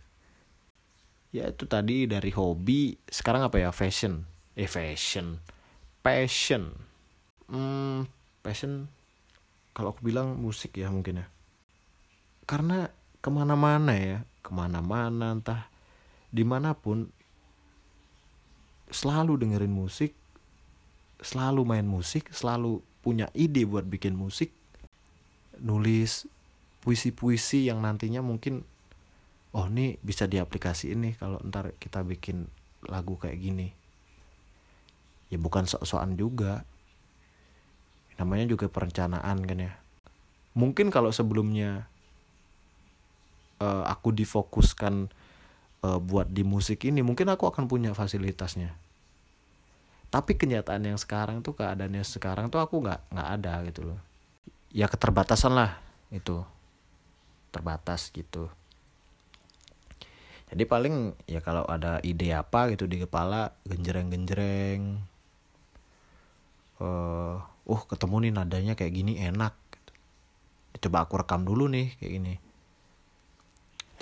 Ya 1.30 1.46
itu 1.54 1.62
tadi 1.70 2.10
dari 2.10 2.34
hobi 2.34 2.98
sekarang 3.06 3.46
apa 3.46 3.62
ya? 3.62 3.70
Fashion. 3.70 4.26
Eh 4.58 4.66
fashion. 4.66 5.38
Passion. 6.02 6.74
Hmm, 7.46 8.10
passion. 8.42 8.90
Kalau 9.70 9.94
aku 9.94 10.10
bilang 10.10 10.34
musik 10.42 10.74
ya 10.74 10.90
mungkin 10.90 11.22
ya. 11.22 11.26
Karena 12.50 12.90
ke 13.20 13.28
mana-mana 13.30 13.94
ya 13.94 14.18
ke 14.40 14.50
mana-mana 14.50 15.36
entah 15.36 15.68
di 16.30 16.46
mana 16.46 16.74
pun 16.74 17.10
selalu 18.90 19.38
dengerin 19.38 19.70
musik 19.70 20.14
selalu 21.20 21.62
main 21.68 21.86
musik 21.86 22.32
selalu 22.32 22.80
punya 23.04 23.28
ide 23.36 23.66
buat 23.68 23.86
bikin 23.86 24.16
musik 24.16 24.50
nulis 25.60 26.26
puisi-puisi 26.80 27.68
yang 27.68 27.84
nantinya 27.84 28.24
mungkin 28.24 28.64
oh 29.52 29.66
ini 29.68 29.98
bisa 30.00 30.24
diaplikasi 30.24 30.96
ini 30.96 31.18
kalau 31.18 31.42
ntar 31.44 31.76
kita 31.76 32.00
bikin 32.06 32.48
lagu 32.88 33.20
kayak 33.20 33.36
gini. 33.36 33.68
Ya 35.28 35.38
bukan 35.38 35.68
sok-sokan 35.68 36.16
juga. 36.16 36.64
Namanya 38.16 38.48
juga 38.48 38.68
perencanaan 38.68 39.38
kan 39.44 39.58
ya. 39.58 39.72
Mungkin 40.56 40.90
kalau 40.90 41.14
sebelumnya 41.14 41.86
uh, 43.62 43.86
aku 43.86 44.10
difokuskan 44.10 45.12
uh, 45.84 46.00
buat 46.00 46.28
di 46.28 46.44
musik 46.44 46.84
ini 46.84 47.00
mungkin 47.00 47.28
aku 47.32 47.48
akan 47.48 47.66
punya 47.68 47.92
fasilitasnya. 47.96 48.72
Tapi 50.10 50.34
kenyataan 50.34 50.90
yang 50.90 50.98
sekarang 50.98 51.40
tuh 51.40 51.54
keadaannya 51.54 52.02
sekarang 52.02 52.50
tuh 52.50 52.58
aku 52.58 52.82
nggak 52.82 53.14
nggak 53.14 53.28
ada 53.40 53.54
gitu 53.70 53.80
loh. 53.94 53.98
Ya 54.74 54.90
keterbatasan 54.90 55.54
lah 55.54 55.78
itu. 56.10 56.42
Terbatas 57.54 58.10
gitu. 58.10 58.50
Jadi 60.50 60.66
paling 60.66 61.14
ya 61.30 61.38
kalau 61.38 61.62
ada 61.62 62.02
ide 62.02 62.34
apa 62.34 62.74
gitu 62.74 62.90
di 62.90 62.98
kepala 62.98 63.54
genjreng-genjreng 63.70 64.98
uh, 66.82 67.38
uh 67.70 67.82
ketemu 67.86 68.26
nih 68.26 68.32
nadanya 68.34 68.74
kayak 68.74 68.90
gini 68.90 69.14
enak 69.22 69.54
gitu. 69.70 69.92
coba 70.90 71.06
aku 71.06 71.22
rekam 71.22 71.46
dulu 71.46 71.70
nih 71.70 71.94
kayak 72.02 72.12
gini. 72.18 72.34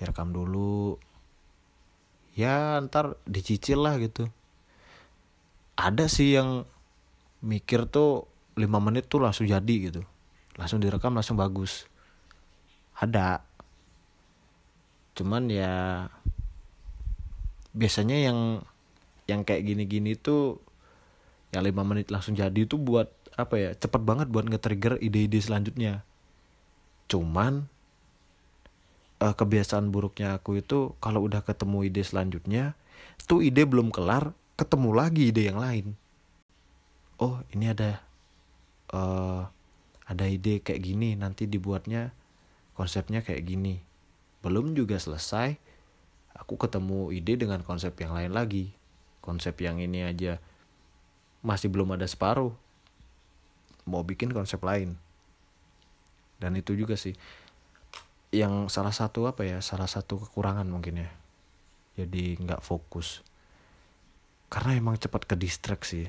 Direkam 0.01 0.33
dulu 0.33 0.97
ya 2.39 2.79
ntar 2.87 3.19
dicicil 3.27 3.83
lah 3.83 3.99
gitu. 3.99 4.31
Ada 5.75 6.07
sih 6.07 6.39
yang 6.39 6.63
mikir 7.43 7.91
tuh 7.91 8.31
5 8.55 8.63
menit 8.79 9.11
tuh 9.11 9.19
langsung 9.19 9.51
jadi 9.51 9.75
gitu. 9.91 10.07
Langsung 10.55 10.79
direkam 10.79 11.19
langsung 11.19 11.35
bagus. 11.35 11.91
Ada. 12.95 13.43
Cuman 15.19 15.51
ya 15.51 16.07
biasanya 17.75 18.31
yang 18.31 18.63
yang 19.27 19.43
kayak 19.43 19.67
gini-gini 19.67 20.15
tuh 20.15 20.59
yang 21.55 21.63
lima 21.63 21.85
menit 21.85 22.09
langsung 22.09 22.35
jadi 22.35 22.57
itu 22.57 22.81
buat 22.81 23.13
apa 23.39 23.55
ya 23.55 23.71
cepet 23.77 24.03
banget 24.03 24.27
buat 24.33 24.47
nge-trigger 24.51 24.99
ide-ide 24.99 25.39
selanjutnya. 25.39 26.03
Cuman 27.07 27.71
uh, 29.23 29.35
kebiasaan 29.35 29.91
buruknya 29.91 30.39
aku 30.39 30.63
itu 30.63 30.95
kalau 31.03 31.27
udah 31.27 31.43
ketemu 31.43 31.91
ide 31.91 32.03
selanjutnya 32.07 32.79
tuh 33.27 33.43
ide 33.45 33.67
belum 33.67 33.91
kelar 33.91 34.33
ketemu 34.59 34.91
lagi 34.95 35.31
ide 35.31 35.43
yang 35.51 35.61
lain. 35.61 35.95
Oh 37.19 37.43
ini 37.55 37.71
ada 37.71 38.03
uh, 38.95 39.47
ada 40.07 40.25
ide 40.27 40.63
kayak 40.63 40.83
gini 40.83 41.19
nanti 41.19 41.45
dibuatnya 41.45 42.15
konsepnya 42.79 43.23
kayak 43.23 43.45
gini. 43.47 43.83
Belum 44.41 44.73
juga 44.73 44.97
selesai 44.97 45.59
aku 46.39 46.55
ketemu 46.57 47.11
ide 47.11 47.35
dengan 47.39 47.61
konsep 47.67 47.95
yang 47.99 48.15
lain 48.15 48.33
lagi. 48.33 48.71
Konsep 49.19 49.61
yang 49.61 49.83
ini 49.83 50.07
aja 50.07 50.41
masih 51.43 51.69
belum 51.69 51.99
ada 51.99 52.07
separuh. 52.07 52.55
Mau 53.85 54.03
bikin 54.07 54.31
konsep 54.31 54.63
lain. 54.63 54.97
Dan 56.39 56.55
itu 56.55 56.79
juga 56.79 56.95
sih 56.95 57.19
yang 58.29 58.69
salah 58.69 58.93
satu 58.93 59.25
apa 59.25 59.45
ya 59.45 59.59
salah 59.65 59.89
satu 59.89 60.21
kekurangan 60.29 60.69
mungkin 60.69 61.05
ya. 61.05 61.11
Jadi 61.99 62.39
nggak 62.39 62.61
fokus. 62.63 63.25
Karena 64.49 64.77
emang 64.77 64.97
cepat 64.97 65.29
ke 65.29 65.35
distraksi 65.37 66.09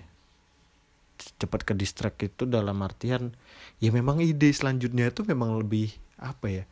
cepat 1.20 1.68
ke 1.68 1.74
distract 1.76 2.20
itu 2.24 2.48
dalam 2.48 2.80
artian 2.80 3.36
ya 3.84 3.92
memang 3.92 4.24
ide 4.24 4.48
selanjutnya 4.56 5.12
itu 5.12 5.28
memang 5.28 5.60
lebih 5.60 5.92
apa 6.16 6.48
ya 6.48 6.64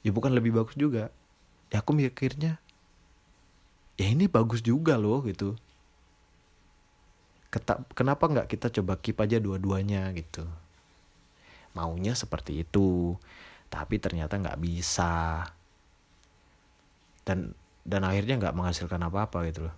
ya 0.00 0.10
bukan 0.10 0.32
lebih 0.32 0.56
bagus 0.56 0.76
juga. 0.76 1.12
Ya 1.68 1.80
aku 1.80 1.92
mikirnya 1.96 2.60
ya 4.00 4.06
ini 4.08 4.26
bagus 4.28 4.64
juga 4.64 4.96
loh 4.96 5.20
gitu. 5.28 5.56
Kenapa 7.92 8.32
nggak 8.32 8.48
kita 8.48 8.72
coba 8.80 8.96
keep 8.96 9.20
aja 9.20 9.36
dua-duanya 9.36 10.08
gitu? 10.16 10.48
Maunya 11.76 12.16
seperti 12.16 12.64
itu 12.64 13.16
tapi 13.72 13.96
ternyata 13.96 14.36
nggak 14.36 14.60
bisa. 14.60 15.48
Dan 17.24 17.56
dan 17.88 18.04
akhirnya 18.04 18.36
nggak 18.36 18.52
menghasilkan 18.52 19.00
apa-apa 19.08 19.48
gitu 19.48 19.64
loh. 19.64 19.74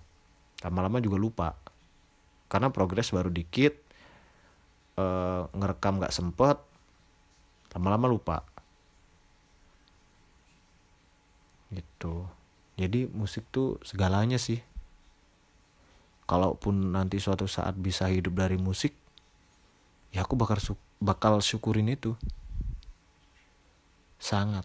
Lama-lama 0.67 0.99
juga 0.99 1.17
lupa. 1.23 1.49
Karena 2.51 2.75
progres 2.75 3.15
baru 3.15 3.31
dikit 3.31 3.79
uh, 4.99 5.47
ngerekam 5.55 6.03
nggak 6.03 6.11
sempet 6.11 6.59
lama-lama 7.79 8.11
lupa. 8.11 8.43
Gitu. 11.71 12.27
Jadi 12.75 13.07
musik 13.15 13.47
tuh 13.55 13.79
segalanya 13.87 14.43
sih. 14.43 14.59
Kalaupun 16.27 16.99
nanti 16.99 17.23
suatu 17.23 17.47
saat 17.47 17.79
bisa 17.79 18.11
hidup 18.11 18.43
dari 18.43 18.59
musik 18.59 19.05
ya 20.15 20.23
aku 20.23 20.39
bakal 20.39 20.63
bakal 21.03 21.43
syukurin 21.43 21.91
itu 21.91 22.15
sangat. 24.25 24.65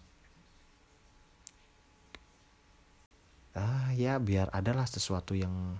Ah 3.52 3.92
ya 3.92 4.16
biar 4.24 4.48
adalah 4.56 4.88
sesuatu 4.88 5.36
yang 5.36 5.76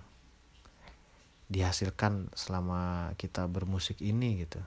dihasilkan 1.48 2.28
selama 2.36 3.16
kita 3.16 3.48
bermusik 3.48 4.04
ini 4.04 4.44
gitu. 4.44 4.60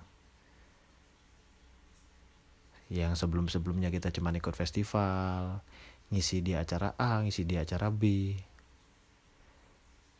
Yang 2.89 3.21
sebelum-sebelumnya 3.21 3.93
kita 3.93 4.09
cuma 4.09 4.33
ikut 4.33 4.57
festival 4.57 5.61
ngisi 6.09 6.41
di 6.41 6.57
acara 6.57 6.97
A 6.97 7.21
ngisi 7.21 7.45
di 7.45 7.53
acara 7.61 7.93
B. 7.93 8.33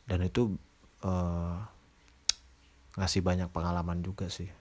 Dan 0.06 0.22
itu 0.22 0.54
uh, 1.02 1.58
ngasih 2.94 3.26
banyak 3.26 3.50
pengalaman 3.50 4.06
juga 4.06 4.30
sih. 4.30 4.54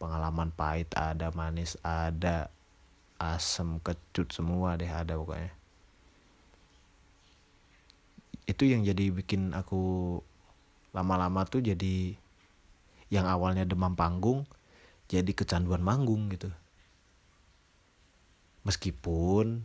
Pengalaman 0.00 0.48
pahit 0.56 0.88
ada 0.96 1.28
manis 1.36 1.76
ada 1.84 2.48
asam 3.22 3.78
kecut 3.78 4.34
semua 4.34 4.74
deh 4.74 4.90
ada 4.90 5.14
pokoknya. 5.14 5.54
Itu 8.50 8.66
yang 8.66 8.82
jadi 8.82 9.14
bikin 9.14 9.54
aku 9.54 10.18
lama-lama 10.90 11.46
tuh 11.46 11.62
jadi 11.62 12.18
yang 13.08 13.30
awalnya 13.30 13.62
demam 13.62 13.94
panggung 13.94 14.42
jadi 15.06 15.30
kecanduan 15.30 15.84
manggung 15.84 16.26
gitu. 16.34 16.50
Meskipun 18.66 19.62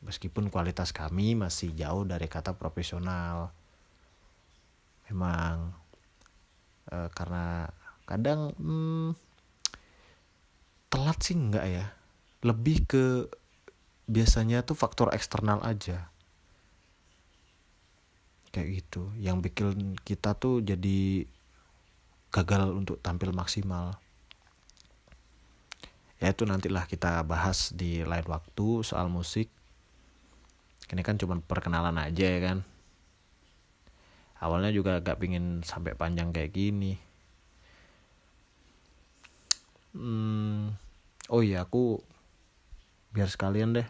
meskipun 0.00 0.48
kualitas 0.48 0.90
kami 0.90 1.38
masih 1.38 1.70
jauh 1.76 2.02
dari 2.02 2.26
kata 2.26 2.58
profesional. 2.58 3.54
Memang 5.06 5.76
e, 6.90 6.96
karena 7.14 7.70
kadang 8.08 8.50
hmm, 8.58 9.14
telat 10.90 11.18
sih 11.22 11.38
enggak 11.38 11.66
ya 11.70 11.99
lebih 12.40 12.88
ke 12.88 13.04
biasanya 14.08 14.64
tuh 14.64 14.74
faktor 14.74 15.12
eksternal 15.12 15.60
aja. 15.60 16.08
Kayak 18.50 18.68
gitu 18.82 19.12
yang 19.20 19.38
bikin 19.38 19.94
kita 20.02 20.34
tuh 20.34 20.58
jadi 20.64 21.28
gagal 22.34 22.74
untuk 22.74 22.98
tampil 22.98 23.30
maksimal. 23.30 23.98
Ya 26.20 26.34
itu 26.34 26.44
nantilah 26.44 26.84
kita 26.84 27.24
bahas 27.24 27.72
di 27.72 28.02
lain 28.04 28.26
waktu 28.28 28.84
soal 28.84 29.08
musik. 29.08 29.48
Ini 30.90 31.06
kan 31.06 31.16
cuma 31.16 31.38
perkenalan 31.38 31.96
aja 31.96 32.26
ya 32.26 32.40
kan. 32.42 32.58
Awalnya 34.40 34.72
juga 34.74 34.98
gak 34.98 35.20
pingin 35.20 35.62
sampai 35.62 35.94
panjang 35.94 36.34
kayak 36.34 36.50
gini. 36.50 36.96
Hmm, 39.94 40.74
oh 41.30 41.42
iya 41.42 41.66
aku 41.66 41.98
biar 43.10 43.28
sekalian 43.30 43.74
deh. 43.74 43.88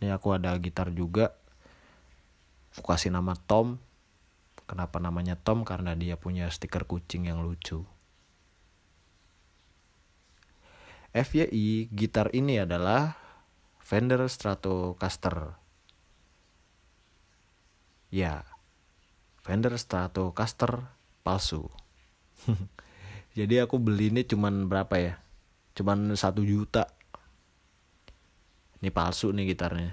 Ini 0.00 0.10
aku 0.16 0.32
ada 0.34 0.56
gitar 0.56 0.90
juga. 0.90 1.36
Aku 2.78 2.86
kasih 2.86 3.12
nama 3.12 3.36
Tom. 3.36 3.76
Kenapa 4.64 5.02
namanya 5.02 5.34
Tom? 5.34 5.66
Karena 5.66 5.98
dia 5.98 6.14
punya 6.14 6.46
stiker 6.48 6.86
kucing 6.86 7.26
yang 7.26 7.42
lucu. 7.42 7.84
FYI 11.10 11.90
gitar 11.90 12.30
ini 12.30 12.62
adalah 12.62 13.18
Fender 13.82 14.22
Stratocaster. 14.30 15.58
Ya 18.14 18.46
Fender 19.42 19.74
Stratocaster 19.74 20.86
palsu. 21.26 21.66
Jadi 23.38 23.58
aku 23.58 23.82
beli 23.82 24.14
ini 24.14 24.22
cuman 24.22 24.70
berapa 24.70 24.94
ya? 25.02 25.14
Cuman 25.74 26.14
satu 26.14 26.46
juta 26.46 26.86
ini 28.80 28.88
palsu 28.88 29.28
nih 29.32 29.52
gitarnya. 29.52 29.92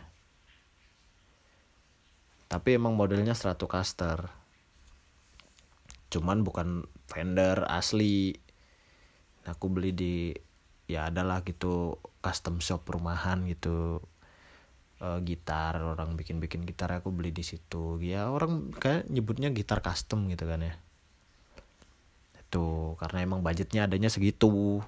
Tapi 2.48 2.80
emang 2.80 2.96
modelnya 2.96 3.36
Stratocaster 3.36 4.48
cuman 6.08 6.44
bukan 6.44 6.88
Fender 7.08 7.68
asli. 7.68 8.36
Aku 9.48 9.72
beli 9.72 9.96
di 9.96 10.16
ya 10.92 11.08
adalah 11.08 11.44
gitu 11.44 12.00
custom 12.20 12.60
shop 12.60 12.88
perumahan 12.88 13.48
gitu. 13.48 14.04
Uh, 14.98 15.22
gitar 15.22 15.78
orang 15.78 16.18
bikin 16.18 16.42
bikin 16.42 16.66
gitar 16.66 16.90
aku 16.90 17.14
beli 17.14 17.32
di 17.32 17.44
situ. 17.46 18.02
Ya 18.04 18.28
orang 18.32 18.74
kayak 18.76 19.08
nyebutnya 19.08 19.54
gitar 19.54 19.80
custom 19.80 20.28
gitu 20.32 20.48
kan 20.48 20.64
ya. 20.64 20.76
Itu 22.40 22.96
karena 23.00 23.24
emang 23.24 23.44
budgetnya 23.44 23.86
adanya 23.88 24.10
segitu 24.12 24.82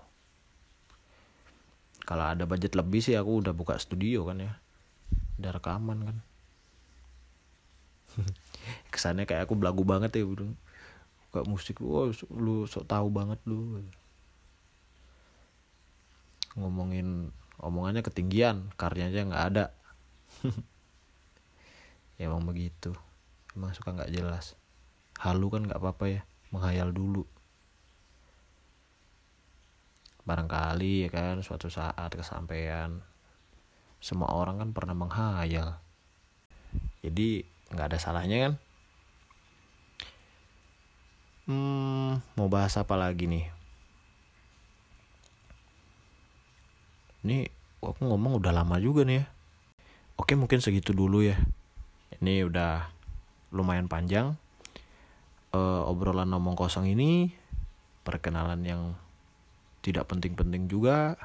kalau 2.10 2.26
ada 2.26 2.50
budget 2.50 2.74
lebih 2.74 3.06
sih 3.06 3.14
aku 3.14 3.46
udah 3.46 3.54
buka 3.54 3.78
studio 3.78 4.26
kan 4.26 4.42
ya. 4.42 4.58
Udah 5.38 5.54
rekaman 5.54 6.10
kan. 6.10 6.18
Kesannya 8.94 9.30
kayak 9.30 9.46
aku 9.46 9.54
belagu 9.54 9.86
banget 9.86 10.18
ya 10.18 10.26
udah 10.26 10.50
buka 11.30 11.46
musik 11.46 11.78
oh, 11.86 12.10
lu 12.34 12.66
sok 12.66 12.90
tahu 12.90 13.14
banget 13.14 13.38
lu. 13.46 13.86
Ngomongin 16.58 17.30
omongannya 17.62 18.02
ketinggian 18.02 18.74
karyanya 18.74 19.30
nggak 19.30 19.46
ada. 19.54 19.66
Ya 22.18 22.26
emang 22.34 22.42
begitu. 22.42 22.98
Emang 23.54 23.78
suka 23.78 23.94
nggak 23.94 24.10
jelas. 24.10 24.58
Halu 25.22 25.54
kan 25.54 25.62
nggak 25.70 25.78
apa-apa 25.78 26.06
ya 26.10 26.22
menghayal 26.50 26.90
dulu 26.90 27.30
barangkali 30.30 31.06
ya 31.06 31.10
kan 31.10 31.42
suatu 31.42 31.74
saat 31.74 32.14
kesampaian 32.14 33.02
semua 33.98 34.30
orang 34.30 34.62
kan 34.62 34.70
pernah 34.72 34.94
menghayal. 34.94 35.82
Jadi 37.02 37.42
nggak 37.74 37.88
ada 37.90 37.98
salahnya 37.98 38.38
kan? 38.46 38.54
Hmm, 41.50 42.22
mau 42.38 42.46
bahas 42.46 42.78
apa 42.78 42.94
lagi 42.94 43.26
nih? 43.26 43.50
Ini 47.26 47.50
aku 47.82 48.06
ngomong 48.06 48.38
udah 48.38 48.54
lama 48.54 48.78
juga 48.78 49.02
nih 49.02 49.20
ya. 49.20 49.26
Oke 50.16 50.38
mungkin 50.38 50.62
segitu 50.62 50.94
dulu 50.94 51.26
ya. 51.26 51.42
Ini 52.22 52.46
udah 52.46 52.88
lumayan 53.50 53.90
panjang. 53.90 54.38
Uh, 55.50 55.82
obrolan 55.90 56.30
ngomong 56.30 56.54
kosong 56.54 56.86
ini 56.86 57.34
perkenalan 58.06 58.62
yang 58.62 58.94
tidak 59.80 60.08
penting-penting 60.12 60.68
juga. 60.68 61.16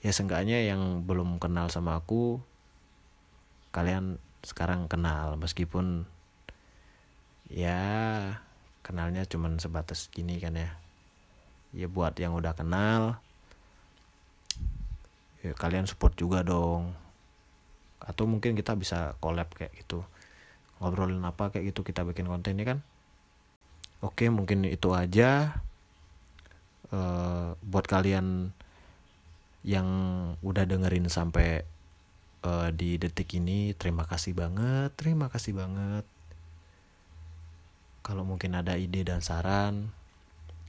Ya 0.00 0.10
seenggaknya 0.10 0.64
yang 0.64 1.04
belum 1.04 1.36
kenal 1.36 1.68
sama 1.68 2.00
aku 2.00 2.40
kalian 3.70 4.18
sekarang 4.42 4.88
kenal. 4.90 5.36
Meskipun 5.36 6.08
ya 7.50 7.82
kenalnya 8.80 9.26
cuman 9.28 9.60
sebatas 9.60 10.08
gini 10.10 10.40
kan 10.40 10.56
ya. 10.56 10.70
Ya 11.70 11.86
buat 11.86 12.18
yang 12.18 12.34
udah 12.34 12.56
kenal 12.58 13.22
ya 15.40 15.56
kalian 15.56 15.88
support 15.88 16.16
juga 16.16 16.42
dong. 16.42 16.92
Atau 18.00 18.24
mungkin 18.24 18.56
kita 18.56 18.74
bisa 18.74 19.14
collab 19.20 19.52
kayak 19.52 19.72
gitu. 19.76 20.02
Ngobrolin 20.80 21.20
apa 21.22 21.52
kayak 21.52 21.76
gitu 21.76 21.84
kita 21.84 22.02
bikin 22.08 22.24
konten 22.24 22.56
ini 22.56 22.64
kan? 22.64 22.78
Oke 24.00 24.32
mungkin 24.32 24.64
itu 24.64 24.96
aja 24.96 25.60
uh, 26.94 27.54
buat 27.62 27.86
kalian 27.86 28.54
yang 29.66 29.88
udah 30.40 30.64
dengerin 30.64 31.12
sampai 31.12 31.62
uh, 32.44 32.72
di 32.72 32.96
detik 32.96 33.36
ini 33.36 33.76
terima 33.76 34.08
kasih 34.08 34.32
banget 34.32 34.90
terima 34.96 35.28
kasih 35.28 35.56
banget. 35.56 36.04
Kalau 38.00 38.24
mungkin 38.24 38.56
ada 38.56 38.74
ide 38.80 39.04
dan 39.04 39.20
saran 39.20 39.92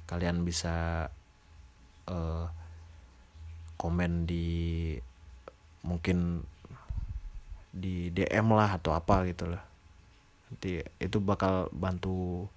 kalian 0.06 0.44
bisa 0.44 1.08
uh, 2.12 2.46
komen 3.80 4.28
di 4.28 4.94
mungkin 5.82 6.44
di 7.72 8.12
DM 8.12 8.52
lah 8.52 8.78
atau 8.78 8.92
apa 8.92 9.24
gitu 9.26 9.48
lah. 9.48 9.64
Nanti 10.52 10.84
itu 11.00 11.18
bakal 11.24 11.72
bantu 11.72 12.52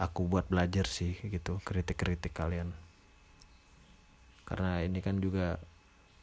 aku 0.00 0.24
buat 0.24 0.48
belajar 0.48 0.88
sih 0.88 1.12
gitu 1.20 1.60
kritik-kritik 1.60 2.32
kalian. 2.32 2.72
Karena 4.48 4.80
ini 4.80 5.04
kan 5.04 5.20
juga 5.20 5.60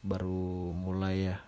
baru 0.02 0.74
mulai 0.74 1.30
ya. 1.30 1.38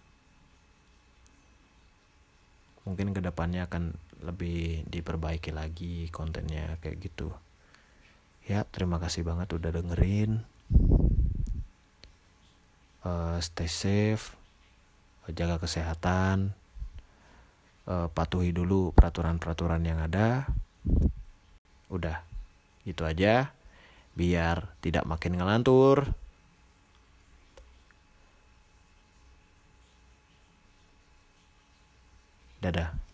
Mungkin 2.87 3.13
ke 3.13 3.21
depannya 3.21 3.67
akan 3.67 3.93
lebih 4.23 4.87
diperbaiki 4.87 5.51
lagi 5.51 6.07
kontennya 6.15 6.79
kayak 6.79 7.03
gitu. 7.03 7.35
Ya 8.47 8.63
terima 8.63 9.03
kasih 9.03 9.27
banget 9.27 9.51
udah 9.51 9.71
dengerin. 9.75 10.47
Uh, 13.01 13.41
stay 13.41 13.65
safe 13.65 14.37
jaga 15.33 15.57
kesehatan 15.63 16.53
uh, 17.87 18.11
patuhi 18.13 18.51
dulu 18.51 18.91
peraturan-peraturan 18.93 19.83
yang 19.87 19.99
ada 20.03 20.51
udah 21.91 22.23
itu 22.89 23.03
aja. 23.05 23.53
Biar 24.15 24.71
tidak 24.83 25.07
makin 25.07 25.39
ngelantur. 25.39 26.15
Dadah 32.61 33.10